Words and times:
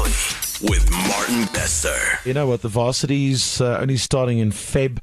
With 0.00 0.90
Martin 0.90 1.44
Bester. 1.52 1.94
You 2.24 2.34
know 2.34 2.48
what? 2.48 2.62
The 2.62 2.68
varsity's 2.68 3.60
uh, 3.60 3.78
only 3.80 3.96
starting 3.96 4.38
in 4.38 4.50
Feb. 4.50 4.98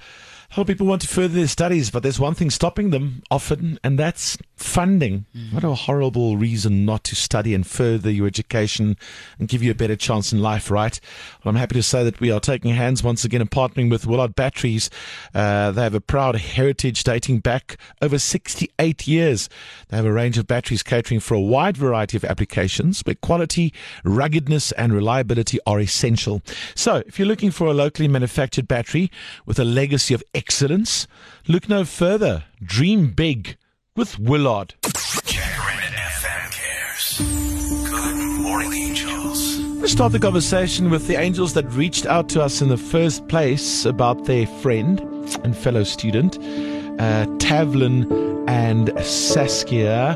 A 0.52 0.60
lot 0.60 0.64
of 0.64 0.68
people 0.68 0.86
want 0.86 1.02
to 1.02 1.08
further 1.08 1.34
their 1.34 1.48
studies, 1.48 1.90
but 1.90 2.04
there's 2.04 2.20
one 2.20 2.34
thing 2.34 2.50
stopping 2.50 2.90
them 2.90 3.24
often, 3.32 3.80
and 3.86 3.98
that's 3.98 4.38
funding. 4.58 5.26
What 5.52 5.64
a 5.64 5.74
horrible 5.74 6.36
reason 6.36 6.84
not 6.84 7.06
to 7.06 7.16
study 7.16 7.54
and 7.54 7.66
further 7.66 8.12
your 8.12 8.28
education 8.28 8.98
and 9.40 9.48
give 9.48 9.64
you 9.64 9.72
a 9.72 9.76
better 9.76 9.96
chance 9.96 10.34
in 10.34 10.42
life, 10.42 10.70
right? 10.70 11.00
Well, 11.42 11.52
I'm 11.52 11.56
happy 11.56 11.76
to 11.76 11.84
say 11.84 12.04
that 12.04 12.20
we 12.20 12.32
are 12.32 12.42
taking 12.42 12.76
hands 12.76 13.02
once 13.02 13.24
again 13.24 13.40
and 13.40 13.50
partnering 13.50 13.90
with 13.90 14.06
Willard 14.06 14.36
Batteries. 14.36 14.90
Uh, 15.34 15.72
they 15.72 15.84
have 15.84 15.96
a 15.96 16.02
proud 16.02 16.36
heritage 16.36 17.06
dating 17.06 17.40
back 17.40 17.78
over 18.02 18.20
68 18.20 19.08
years. 19.08 19.48
They 19.88 19.96
have 19.96 20.06
a 20.06 20.12
range 20.12 20.38
of 20.38 20.48
batteries 20.48 20.84
catering 20.84 21.22
for 21.22 21.34
a 21.34 21.40
wide 21.40 21.78
variety 21.78 22.18
of 22.18 22.26
applications 22.26 23.00
where 23.06 23.16
quality, 23.16 23.74
ruggedness, 24.04 24.74
and 24.74 24.92
reliability 24.92 25.60
are 25.66 25.80
essential. 25.80 26.42
So, 26.76 27.04
if 27.08 27.18
you're 27.18 27.28
looking 27.28 27.52
for 27.52 27.68
a 27.68 27.74
locally 27.74 28.10
manufactured 28.10 28.68
battery 28.68 29.10
with 29.46 29.58
a 29.58 29.64
legacy 29.64 30.14
of 30.14 30.22
excellence, 30.42 31.06
look 31.48 31.70
no 31.70 31.86
further. 31.86 32.46
Dream 32.64 33.12
big 33.12 33.58
with 33.96 34.18
Willard. 34.18 34.74
Let's 39.82 39.92
start 39.92 40.12
the 40.14 40.20
conversation 40.20 40.90
with 40.90 41.06
the 41.08 41.20
angels 41.20 41.54
that 41.54 41.66
reached 41.74 42.08
out 42.08 42.28
to 42.30 42.42
us 42.42 42.60
in 42.60 42.70
the 42.70 42.78
first 42.78 43.28
place 43.28 43.86
about 43.86 44.26
their 44.26 44.48
friend 44.48 45.00
and 45.44 45.56
fellow 45.56 45.84
student, 45.84 46.40
uh, 46.40 47.28
Tavlin 47.38 48.00
and 48.48 48.92
Saskia. 49.06 50.16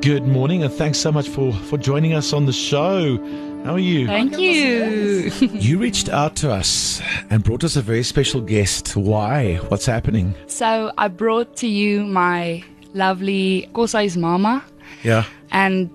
Good 0.00 0.28
morning, 0.28 0.62
and 0.62 0.72
thanks 0.72 0.98
so 0.98 1.10
much 1.10 1.28
for, 1.28 1.52
for 1.52 1.76
joining 1.76 2.12
us 2.12 2.32
on 2.32 2.46
the 2.46 2.52
show. 2.52 3.18
How 3.64 3.74
are 3.74 3.78
you? 3.80 4.06
Thank 4.06 4.38
you. 4.38 5.30
You 5.40 5.78
reached 5.78 6.08
out 6.08 6.36
to 6.36 6.52
us 6.52 7.00
and 7.30 7.42
brought 7.42 7.64
us 7.64 7.74
a 7.76 7.82
very 7.82 8.04
special 8.04 8.40
guest. 8.40 8.94
Why? 8.96 9.56
What's 9.68 9.86
happening? 9.86 10.34
so 10.46 10.92
I 10.96 11.08
brought 11.08 11.56
to 11.56 11.66
you 11.66 12.04
my 12.06 12.62
lovely 12.94 13.68
Kosai's 13.74 14.16
mama, 14.16 14.62
Yeah. 15.02 15.24
and 15.50 15.90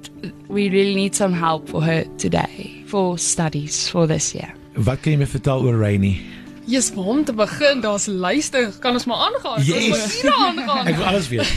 we 0.49 0.69
really 0.69 0.95
need 0.95 1.15
some 1.15 1.31
help 1.33 1.69
for 1.69 1.81
her 1.81 2.03
today 2.17 2.83
for 2.87 3.17
studies 3.17 3.87
for 3.87 4.05
this 4.05 4.35
year. 4.35 4.53
Wat 4.75 5.01
kan 5.01 5.13
jy 5.13 5.17
my 5.19 5.25
vertel 5.25 5.63
oor 5.63 5.77
Rainy? 5.77 6.19
Jy's 6.71 6.87
waar 6.95 7.05
om 7.11 7.23
te 7.27 7.33
begin, 7.35 7.81
daar's 7.83 8.05
lyste. 8.07 8.69
Kan 8.79 8.95
ons 8.95 9.05
maar 9.05 9.17
aangaan? 9.27 9.63
Yes. 9.63 9.89
Ons 9.89 9.89
maar 9.89 10.13
hier 10.21 10.35
aangaan? 10.45 10.87
Ek 10.87 10.95
wil 10.95 11.05
alles 11.09 11.27
weet. 11.27 11.49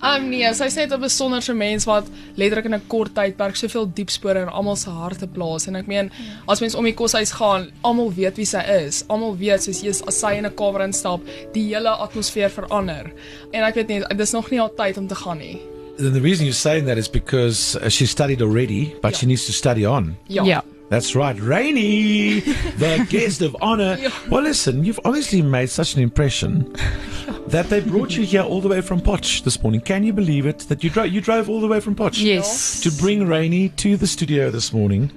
Um 0.00 0.28
nee, 0.32 0.48
sy 0.56 0.70
sê 0.72 0.86
dit 0.86 0.94
'n 0.96 1.02
besonderse 1.02 1.52
mens 1.52 1.84
wat 1.84 2.08
letterlik 2.40 2.70
in 2.70 2.74
'n 2.78 2.86
kort 2.88 3.12
tydperk 3.12 3.60
soveel 3.60 3.90
diep 3.92 4.10
spore 4.10 4.40
in 4.40 4.48
almal 4.48 4.76
se 4.76 4.90
harte 4.90 5.28
plaas 5.28 5.68
en 5.68 5.76
ek 5.76 5.86
meen 5.86 6.10
as 6.46 6.60
mens 6.64 6.74
om 6.74 6.84
die 6.84 6.94
koshuis 6.96 7.32
gaan, 7.36 7.68
almal 7.82 8.08
weet 8.14 8.36
wie 8.40 8.46
sy 8.46 8.64
is. 8.86 9.04
Almal 9.08 9.36
weet 9.36 9.62
soos 9.62 9.82
jy 9.82 9.92
as 9.92 10.20
sy 10.20 10.32
in 10.38 10.46
'n 10.46 10.54
kamer 10.54 10.80
instap, 10.80 11.20
die 11.52 11.74
hele 11.74 11.90
atmosfeer 11.90 12.50
verander. 12.50 13.12
En 13.52 13.62
ek 13.64 13.74
weet 13.74 13.88
nie, 13.88 14.00
dis 14.16 14.32
nog 14.32 14.50
nie 14.50 14.60
haar 14.60 14.74
tyd 14.76 14.96
om 14.96 15.06
te 15.06 15.14
gaan 15.14 15.38
nie. 15.38 15.60
And 15.98 16.14
the 16.14 16.20
reason 16.20 16.46
you're 16.46 16.54
saying 16.54 16.86
that 16.86 16.96
is 16.96 17.08
because 17.08 17.76
uh, 17.76 17.88
she 17.88 18.06
studied 18.06 18.40
already, 18.40 18.94
but 19.02 19.16
she 19.16 19.26
needs 19.26 19.46
to 19.46 19.52
study 19.52 19.84
on. 19.84 20.16
Ja. 20.28 20.62
That's 20.90 21.14
right, 21.14 21.38
Rainy, 21.38 22.40
the 22.78 23.06
guest 23.10 23.42
of 23.42 23.54
honor. 23.60 23.98
Well, 24.30 24.42
listen, 24.42 24.84
you've 24.86 25.00
obviously 25.04 25.42
made 25.42 25.68
such 25.68 25.94
an 25.94 26.00
impression 26.02 26.72
that 27.48 27.68
they 27.68 27.80
brought 27.80 28.16
you 28.16 28.24
here 28.24 28.40
all 28.42 28.62
the 28.62 28.68
way 28.68 28.80
from 28.80 29.00
Potch 29.00 29.42
this 29.42 29.62
morning. 29.62 29.82
Can 29.82 30.02
you 30.02 30.14
believe 30.14 30.46
it? 30.46 30.60
That 30.68 30.82
you 30.82 30.88
drove 30.88 31.08
you 31.08 31.20
drove 31.20 31.50
all 31.50 31.60
the 31.60 31.66
way 31.68 31.80
from 31.80 31.94
Potch 31.94 32.18
Yes. 32.18 32.80
to 32.80 32.90
bring 32.92 33.26
Rainy 33.26 33.68
to 33.70 33.96
the 33.98 34.06
studio 34.06 34.50
this 34.50 34.72
morning 34.72 35.10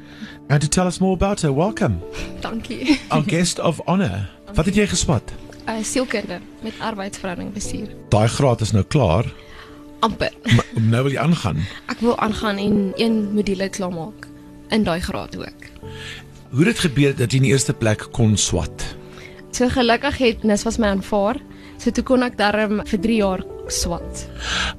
and 0.50 0.62
to 0.62 0.68
tell 0.68 0.88
us 0.88 1.00
more 1.00 1.14
about 1.14 1.40
her. 1.42 1.54
Welcome, 1.54 2.02
Thank 2.42 2.70
you. 2.70 2.98
our 3.10 3.22
guest 3.24 3.60
of 3.60 3.80
honor. 3.88 4.28
Wat 4.54 4.66
het 4.66 4.76
jy 4.76 4.88
geswat? 4.88 5.32
Uh 5.70 5.78
sielkunde 5.84 6.40
met 6.62 6.74
arbeidsverhouding 6.84 7.54
bestuur. 7.54 7.88
Daai 8.10 8.28
graad 8.28 8.62
is 8.62 8.72
nou 8.72 8.84
klaar. 8.84 9.26
amper. 10.02 10.32
Maar 10.56 10.66
nou 10.82 11.04
wil 11.04 11.12
jy 11.14 11.20
aangaan. 11.22 11.64
Ek 11.88 12.00
wil 12.02 12.18
aangaan 12.20 12.58
en 12.58 12.92
een 12.96 13.34
module 13.34 13.70
klaarmaak 13.70 14.28
in 14.72 14.84
daai 14.88 15.00
graad 15.04 15.38
ook. 15.38 15.70
Hoe 16.52 16.66
het 16.66 16.74
dit 16.74 16.80
gebeur 16.80 17.16
dat 17.16 17.32
jy 17.32 17.38
in 17.42 17.48
die 17.48 17.54
eerste 17.54 17.74
plek 17.74 18.08
kon 18.16 18.38
swat? 18.38 18.84
So 19.52 19.68
gelukkig 19.72 20.18
het 20.18 20.44
NIS 20.48 20.64
was 20.68 20.80
my 20.80 20.88
aanvaar. 20.96 21.40
So 21.82 21.92
toe 21.92 22.04
kon 22.08 22.24
ek 22.24 22.38
darm 22.40 22.82
vir 22.88 23.00
3 23.04 23.16
jaar 23.20 23.44
swat. 23.72 24.26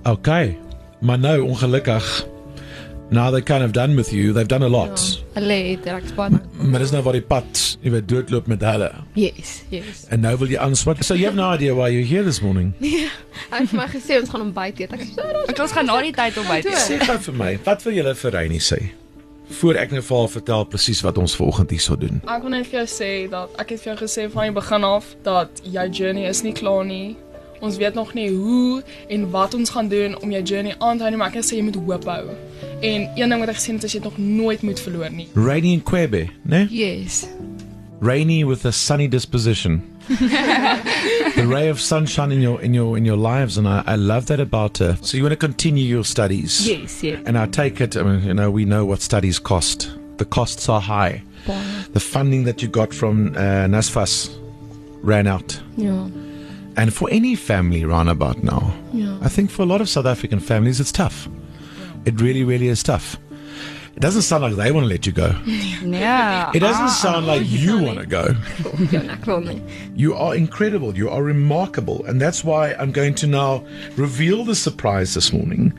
Okay. 0.09 0.57
Maar 1.03 1.19
nou 1.19 1.41
ongelukkig 1.49 2.07
now 3.13 3.31
they 3.31 3.43
kind 3.43 3.65
of 3.65 3.73
done 3.73 3.97
with 3.97 4.13
you. 4.13 4.33
They've 4.33 4.49
done 4.49 4.65
a 4.65 4.69
lot. 4.69 5.01
Ja, 5.35 5.41
hulle 5.41 5.53
het 5.73 5.85
reg 5.85 6.07
span. 6.09 6.41
Maar 6.57 6.81
dis 6.81 6.93
nou 6.95 7.03
waar 7.05 7.19
die 7.19 7.25
pad, 7.27 7.61
jy 7.83 7.93
weet, 7.93 8.09
doodloop 8.09 8.47
met 8.49 8.65
hulle. 8.65 8.89
Yes, 9.19 9.59
yes. 9.73 10.07
En 10.09 10.25
nou 10.25 10.33
wil 10.41 10.55
jy 10.55 10.61
aanswat. 10.63 11.05
So 11.05 11.15
you 11.19 11.27
have 11.29 11.37
no 11.37 11.51
idea 11.53 11.75
why 11.77 11.91
you're 11.93 12.07
here 12.09 12.25
this 12.25 12.41
morning. 12.41 12.73
Hy 13.53 13.61
het 13.65 13.77
my 13.77 13.89
gesê 13.93 14.21
ons 14.21 14.33
gaan 14.33 14.47
ontbyt 14.49 14.81
eet. 14.85 14.97
Ek 14.97 15.05
sê 15.11 15.21
"Ja, 15.21 15.45
ons 15.67 15.77
gaan 15.77 15.87
na 15.91 16.01
die 16.01 16.15
tyd 16.17 16.39
op 16.41 16.49
buite. 16.49 16.77
Sê 16.81 17.01
gou 17.05 17.19
vir 17.29 17.39
my, 17.45 17.53
wat 17.67 17.85
wil 17.85 17.99
julle 18.01 18.15
vir 18.25 18.39
Reynie 18.39 18.63
sê? 18.65 18.81
Voor 19.49 19.75
ek 19.75 19.91
nou 19.91 20.03
vir 20.03 20.17
haar 20.19 20.29
vertel 20.29 20.65
presies 20.65 21.01
wat 21.03 21.19
ons 21.19 21.37
vanoggend 21.37 21.71
hier 21.71 21.81
sou 21.81 21.97
doen. 21.99 22.23
Ek 22.27 22.43
wil 22.43 22.55
net 22.55 22.67
vir 22.71 22.83
jou 22.83 22.89
sê 22.89 23.11
dat 23.31 23.51
ek 23.61 23.75
het 23.75 23.83
vir 23.83 23.93
jou 23.93 23.99
gesê 24.05 24.29
van 24.33 24.49
die 24.49 24.57
begin 24.57 24.85
af 24.85 25.13
dat 25.27 25.63
jou 25.65 25.89
journey 25.91 26.29
is 26.29 26.43
nie 26.43 26.53
klaar 26.57 26.85
nie. 26.89 27.17
Ons 27.63 27.77
weet 27.79 27.95
nog 27.95 28.15
nie 28.15 28.29
hoe 28.31 28.83
en 29.09 29.29
wat 29.31 29.55
ons 29.55 29.71
gaan 29.71 29.89
doen 29.89 30.17
om 30.23 30.31
jou 30.35 30.43
journey 30.43 30.75
aan 30.79 30.99
te 30.99 31.05
hou 31.05 31.11
nie, 31.15 31.19
maar 31.21 31.31
ek 31.31 31.39
wil 31.39 31.47
sê 31.47 31.61
jy 31.61 31.67
moet 31.69 31.79
hoop 31.79 32.05
hou. 32.11 32.25
En 32.83 33.07
een 33.15 33.29
ding 33.29 33.39
wat 33.45 33.53
ek 33.53 33.61
gesien 33.61 33.79
het 33.79 33.87
is 33.87 33.95
jy 33.95 34.01
het 34.03 34.09
nog 34.11 34.19
nooit 34.19 34.63
moet 34.67 34.81
verloor 34.83 35.11
nie. 35.15 35.29
Rainy 35.39 35.77
in 35.77 35.83
Quebe, 35.83 36.27
né? 36.43 36.67
Yes. 36.71 37.27
Rainy 38.03 38.43
with 38.45 38.65
a 38.67 38.73
sunny 38.73 39.07
disposition. 39.09 39.83
the 41.37 41.47
ray 41.47 41.69
of 41.69 41.81
sunshine 41.81 42.33
in 42.33 42.41
your 42.41 42.61
in 42.61 42.75
your 42.75 42.97
in 42.97 43.05
your 43.05 43.17
lives 43.17 43.59
and 43.59 43.67
I, 43.67 43.83
I 43.87 43.97
love 43.97 44.27
that 44.27 44.41
about 44.41 44.79
her. 44.79 44.97
So 45.03 45.17
you 45.17 45.23
want 45.23 45.33
to 45.33 45.37
continue 45.37 45.85
your 45.85 46.05
studies? 46.05 46.69
Yes, 46.69 47.03
yes. 47.03 47.23
And 47.27 47.37
I 47.37 47.47
take 47.47 47.81
it, 47.81 47.97
I 47.97 48.03
mean, 48.03 48.23
you 48.25 48.35
know, 48.35 48.51
we 48.51 48.65
know 48.65 48.85
what 48.85 49.01
studies 49.01 49.39
cost. 49.39 49.91
The 50.19 50.25
costs 50.25 50.69
are 50.69 50.81
high. 50.81 51.23
The 51.93 52.01
funding 52.01 52.45
that 52.45 52.63
you 52.63 52.69
got 52.69 52.95
from 52.95 53.35
uh, 53.35 53.67
NASFAS 53.67 54.31
ran 55.03 55.27
out. 55.27 55.61
Ja. 55.77 56.09
And 56.77 56.95
for 56.95 57.09
any 57.11 57.35
family 57.35 57.85
roundabout 57.85 58.43
now, 58.43 58.73
Ja. 58.93 59.19
I 59.21 59.29
think 59.29 59.51
for 59.51 59.63
a 59.63 59.67
lot 59.67 59.81
of 59.81 59.89
South 59.89 60.07
African 60.07 60.41
families, 60.41 60.81
it's 60.81 60.93
tough. 60.93 61.29
It 62.05 62.21
really, 62.21 62.45
really 62.45 62.69
is 62.69 62.83
tough. 62.83 63.17
It 63.95 64.01
doesn't 64.01 64.23
sound 64.23 64.43
like 64.43 64.55
they 64.57 64.73
want 64.73 64.85
to 64.85 64.89
let 64.89 65.07
you 65.07 65.13
go. 65.13 65.35
Ja. 65.85 66.51
It 66.55 66.61
doesn't 66.61 66.89
sound 66.91 67.27
like 67.27 67.43
you 67.47 67.79
want 67.79 67.99
to 67.99 68.07
go. 68.07 68.35
Ja, 68.91 69.01
ek 69.13 69.27
wil. 69.27 69.61
You 69.95 70.15
are 70.15 70.35
incredible. 70.35 70.97
You 70.97 71.11
are 71.11 71.23
remarkable. 71.23 72.05
And 72.07 72.21
that's 72.21 72.43
why 72.43 72.73
I'm 72.79 72.91
going 72.93 73.15
to 73.17 73.27
now 73.27 73.65
reveal 73.97 74.45
the 74.45 74.55
surprise 74.55 75.15
this 75.15 75.33
morning 75.33 75.73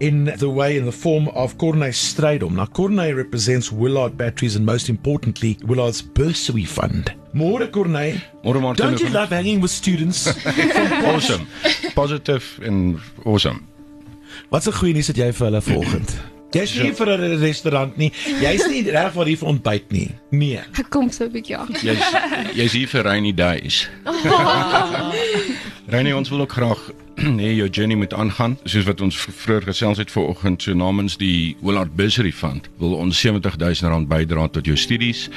in 0.00 0.26
the 0.38 0.50
way, 0.50 0.76
in 0.76 0.84
the 0.84 0.92
form 0.92 1.28
of 1.28 1.56
Corne 1.58 1.90
Strydom. 1.92 2.52
Now, 2.56 2.66
Corne 2.66 3.14
represents 3.14 3.72
Willard 3.72 4.16
Batteries 4.16 4.56
and 4.56 4.66
most 4.66 4.88
importantly, 4.88 5.58
Willard's 5.64 6.02
bursary 6.02 6.64
fund. 6.66 7.12
More 7.32 7.66
Corne. 7.66 8.20
Môre 8.44 8.60
Martin. 8.60 8.86
Don't 8.86 9.00
you 9.00 9.08
love 9.08 9.30
hanging 9.30 9.60
with 9.60 9.70
students? 9.70 10.28
awesome? 11.06 11.48
Positive 11.94 12.44
and 12.62 13.00
awesome. 13.24 13.66
Wat 14.50 14.66
'n 14.66 14.72
goeie 14.72 14.92
nuus 14.94 15.08
het 15.08 15.16
jy 15.16 15.32
vir 15.32 15.46
hulle 15.46 15.60
vanoggend? 15.62 16.33
Jy's 16.54 16.74
nie 16.78 16.92
vir 16.92 17.08
'n 17.18 17.38
restaurant 17.40 17.96
nie. 17.98 18.12
Jy's 18.40 18.66
nie 18.70 18.82
reg 18.90 19.12
waar 19.14 19.26
hier 19.26 19.36
vir 19.36 19.48
ontbyt 19.48 19.92
nie. 19.92 20.10
Nee. 20.30 20.60
Ek 20.78 20.90
kom 20.90 21.10
so 21.10 21.24
'n 21.24 21.32
bietjie 21.32 21.56
agter. 21.58 21.82
Jy's 21.82 22.04
jy's 22.54 22.72
hier 22.72 22.88
vir 22.88 23.02
rainy 23.02 23.32
days. 23.34 23.88
Rainy 25.86 26.12
ons 26.12 26.30
wil 26.30 26.40
ook 26.40 26.52
graag 26.52 26.92
hê 27.42 27.50
jou 27.54 27.68
journey 27.68 27.96
moet 27.96 28.14
aangaan 28.14 28.56
soos 28.64 28.86
wat 28.88 29.00
ons 29.04 29.16
vroeër 29.16 29.68
gesels 29.68 29.98
het 29.98 30.10
vanoggend 30.10 30.62
so 30.62 30.74
namens 30.74 31.16
die 31.20 31.56
Willard 31.62 31.94
Bursary 31.96 32.32
Fund 32.32 32.68
wil 32.80 32.96
ons 32.98 33.20
R70000 33.20 34.08
bydra 34.10 34.48
tot 34.48 34.66
jou 34.66 34.76
studies 34.76 35.28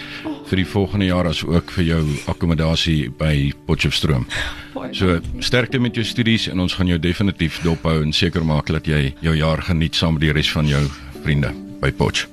vir 0.50 0.62
die 0.62 0.66
volgende 0.66 1.10
jaar 1.10 1.28
as 1.30 1.44
ook 1.46 1.72
vir 1.78 1.84
jou 1.84 2.02
akkommodasie 2.32 3.10
by 3.20 3.52
Potchefstroom. 3.68 4.26
So 4.96 5.20
sterkte 5.44 5.80
met 5.80 5.98
jou 5.98 6.06
studies 6.08 6.48
en 6.52 6.64
ons 6.64 6.74
gaan 6.78 6.88
jou 6.88 7.00
definitief 7.02 7.60
dophou 7.66 8.00
en 8.02 8.14
seker 8.14 8.46
maak 8.46 8.72
dat 8.72 8.88
jy 8.88 9.12
jou 9.26 9.36
jaar 9.36 9.62
geniet 9.62 9.96
saam 9.96 10.16
met 10.16 10.28
die 10.28 10.34
res 10.38 10.52
van 10.56 10.70
jou 10.70 10.86
vriende 11.28 11.52
by 11.82 11.92
Potch. 11.92 12.24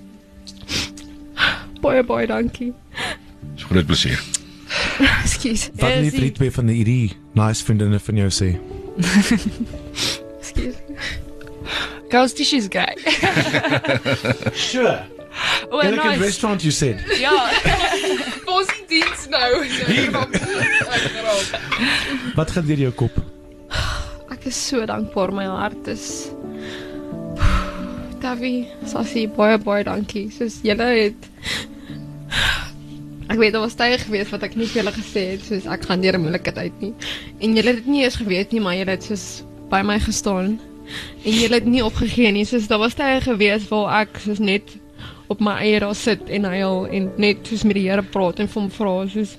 Baie 1.82 2.02
baie 2.06 2.26
dankie. 2.31 2.70
Dis 3.56 3.67
groot 3.67 3.87
plesier. 3.88 4.20
Ekskuus. 5.25 5.67
Wat 5.81 5.96
vir 6.14 6.23
die 6.29 6.35
twee 6.37 6.52
van 6.55 6.70
die 6.70 6.76
hierdie 6.79 7.17
nice 7.35 7.67
vriendinne 7.67 7.99
van 7.99 8.20
jou 8.23 8.29
sê? 8.37 8.52
Ekskuus. 10.38 10.79
Girls 12.12 12.37
tissues 12.38 12.69
guy. 12.70 12.94
Sure. 14.55 15.00
Oh, 15.73 15.82
Elegant 15.82 16.12
nice. 16.12 16.23
restaurant 16.23 16.62
you 16.62 16.70
said. 16.70 17.02
Ja. 17.19 17.35
Ons 18.55 18.70
die 18.76 18.87
diens 19.00 19.26
nou. 19.32 19.67
Wat 22.38 22.55
gaan 22.55 22.70
deur 22.70 22.87
jou 22.87 22.94
kop? 23.02 23.19
Ek 24.31 24.47
is 24.52 24.55
so 24.70 24.87
dankbaar 24.87 25.35
my 25.35 25.50
hart 25.50 25.90
is 25.90 26.31
Tavi, 28.35 28.67
Sassie, 28.91 29.29
baie 29.31 29.61
baie 29.63 29.85
dankie. 29.87 30.25
Soos 30.35 30.57
julle 30.67 30.87
het 30.91 31.27
Ek 33.31 33.39
weet 33.39 33.53
daar 33.55 33.63
was 33.63 33.77
tye 33.79 33.95
gewees 34.03 34.33
wat 34.35 34.43
ek 34.43 34.57
nie 34.59 34.67
vir 34.67 34.81
julle 34.81 34.93
gesê 34.97 35.23
het 35.29 35.45
soos 35.47 35.69
ek 35.71 35.87
gaan 35.87 36.03
deur 36.03 36.19
'n 36.19 36.25
moeilike 36.25 36.53
tyd 36.57 36.81
nie. 36.83 36.91
En 37.39 37.55
julle 37.55 37.71
het 37.71 37.79
dit 37.85 37.87
nie 37.93 38.03
eens 38.03 38.19
geweet 38.19 38.51
nie, 38.51 38.61
maar 38.61 38.75
julle 38.75 38.91
het 38.91 39.07
soos 39.07 39.45
by 39.71 39.85
my 39.87 40.01
gestaan. 40.03 40.59
En 41.23 41.31
julle 41.31 41.61
het 41.61 41.65
nie 41.65 41.85
opgegee 41.85 42.33
nie. 42.33 42.45
Soos 42.45 42.67
daar 42.67 42.83
was 42.83 42.99
tye 42.99 43.21
gewees 43.23 43.69
waar 43.71 44.01
ek 44.03 44.19
soos 44.27 44.43
net 44.43 44.67
op 45.29 45.41
my 45.41 45.55
eie 45.63 45.79
daar 45.81 45.95
sit 45.95 46.29
en 46.29 46.45
huil 46.45 46.87
en 46.91 47.11
net 47.17 47.47
soos 47.47 47.63
met 47.63 47.79
die 47.79 47.87
Here 47.89 48.03
praat 48.03 48.41
en 48.41 48.51
hom 48.55 48.71
vra 48.71 49.07
soos 49.07 49.39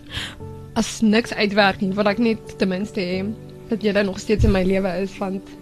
as 0.76 1.02
niks 1.02 1.34
uitwerk 1.34 1.82
nie, 1.82 1.92
wil 1.92 2.08
ek 2.08 2.18
net 2.18 2.58
ten 2.58 2.70
minste 2.70 3.02
hê 3.02 3.26
dat 3.70 3.82
julle 3.82 4.04
nog 4.04 4.20
steeds 4.20 4.46
in 4.46 4.52
my 4.52 4.64
lewe 4.64 4.92
is 5.02 5.16
want 5.18 5.54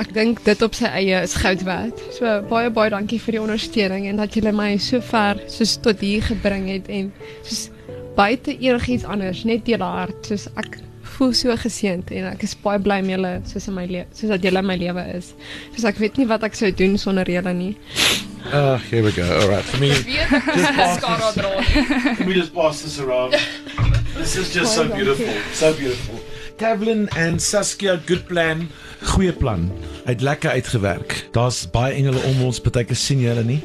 ek 0.00 0.12
dink 0.16 0.44
dit 0.46 0.62
op 0.62 0.76
sy 0.76 0.88
eie 0.88 1.22
is 1.24 1.34
goud 1.42 1.64
werd. 1.66 1.98
So 2.16 2.40
baie 2.50 2.70
baie 2.70 2.92
dankie 2.92 3.20
vir 3.20 3.36
die 3.36 3.42
ondersteuning 3.42 4.06
en 4.10 4.22
dat 4.22 4.36
julle 4.36 4.52
my 4.56 4.76
so 4.80 5.02
ver 5.04 5.42
soos 5.50 5.76
tot 5.84 6.00
hier 6.04 6.24
gebring 6.24 6.68
het 6.70 6.88
en 6.88 7.10
soos 7.42 7.68
buite 8.16 8.56
enigiets 8.58 9.04
anders, 9.04 9.44
net 9.48 9.68
julle 9.68 9.86
hart, 9.86 10.26
soos 10.26 10.48
ek 10.60 10.80
voel 11.16 11.34
so 11.36 11.54
geseënd 11.62 12.10
en 12.16 12.30
ek 12.30 12.44
is 12.46 12.56
baie 12.64 12.80
bly 12.80 13.00
met 13.04 13.14
julle 13.16 13.32
soos 13.50 13.68
in 13.68 13.76
my 13.76 13.86
lewe, 13.90 14.06
soos 14.16 14.32
dat 14.32 14.44
julle 14.46 14.62
in 14.62 14.68
my 14.70 14.76
lewe 14.80 15.04
is. 15.18 15.34
Soos 15.74 15.86
ek 15.92 16.00
weet 16.02 16.20
nie 16.20 16.28
wat 16.30 16.46
ek 16.48 16.56
sou 16.58 16.70
doen 16.72 16.96
sonder 17.00 17.28
julle 17.28 17.54
nie. 17.56 17.74
Uh, 18.50 18.78
here 18.88 19.02
we 19.04 19.12
go. 19.12 19.26
All 19.40 19.50
right. 19.50 19.64
For 19.64 19.78
me, 19.82 19.90
mascara 19.90 21.32
dra 21.36 21.52
nie. 21.60 22.16
Can 22.16 22.26
we 22.26 22.34
just 22.34 22.54
pass 22.54 22.82
this 22.82 22.98
around? 22.98 23.36
This 24.16 24.36
is 24.36 24.52
just 24.52 24.74
so 24.74 24.88
beautiful. 24.88 25.34
So 25.52 25.74
beautiful. 25.74 26.29
Kevlin 26.60 27.08
and 27.16 27.40
Saskia, 27.40 27.96
good 28.06 28.26
plan. 28.28 28.66
Goeie 29.14 29.32
plan. 29.32 29.70
Uit 30.04 30.20
lekker 30.20 30.50
uitgewerk. 30.50 31.14
Daar's 31.32 31.62
baie 31.72 31.94
engele 31.96 32.20
om 32.28 32.42
ons, 32.50 32.60
partyke 32.60 32.94
sien 32.98 33.22
jy 33.24 33.30
hulle 33.32 33.46
nie, 33.48 33.60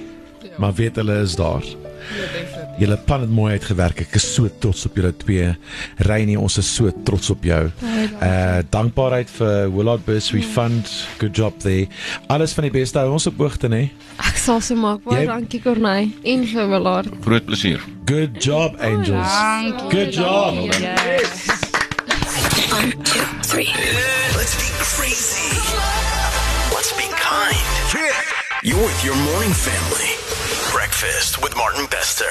maar 0.61 0.71
weet 0.77 0.95
hulle 1.01 1.17
is 1.25 1.35
daar. 1.35 1.65
Ja. 1.65 2.63
Julle 2.79 2.95
plan 3.07 3.21
het 3.23 3.31
mooi 3.31 3.53
uitgewerk. 3.55 4.01
Ek 4.05 4.15
is 4.19 4.25
so 4.35 4.47
trots 4.63 4.85
op 4.87 4.95
julle 4.99 5.11
twee. 5.23 5.47
Reinie, 6.07 6.35
ons 6.39 6.57
is 6.59 6.67
so 6.75 6.91
trots 7.07 7.31
op 7.31 7.43
jou. 7.47 7.61
Uh 8.19 8.61
dankbaarheid 8.71 9.31
vir 9.39 9.71
Willard 9.75 10.03
Bursary 10.07 10.43
Fund. 10.43 10.91
Good 11.19 11.35
job 11.39 11.59
there. 11.63 11.87
Alles 12.31 12.53
van 12.55 12.67
die 12.69 12.73
beste. 12.75 12.99
Hou 12.99 13.15
ons 13.15 13.27
op 13.31 13.39
hoogte, 13.43 13.71
né? 13.71 13.85
Ek 14.23 14.39
sal 14.39 14.59
se 14.63 14.75
maak. 14.75 15.03
Baie 15.07 15.23
Jy- 15.23 15.31
dankie 15.33 15.63
Corney 15.63 16.11
en 16.23 16.47
vir 16.51 16.71
Willard. 16.71 17.11
Groot 17.27 17.47
plesier. 17.47 17.83
Good 18.05 18.39
job, 18.43 18.75
Angels. 18.79 19.35
Dankie. 19.39 19.89
Good 19.95 20.19
job. 20.19 20.63
Yes. 20.79 21.64
Three. 22.75 23.71
Let's 24.35 24.55
be 24.55 24.67
crazy. 24.83 25.55
Let's 26.73 26.91
be 26.97 27.07
kind. 27.15 27.55
You're 28.63 28.77
with 28.83 29.05
your 29.05 29.15
morning 29.15 29.53
family. 29.53 30.11
Breakfast 30.73 31.41
with 31.41 31.55
Martin 31.55 31.85
Bester. 31.89 32.25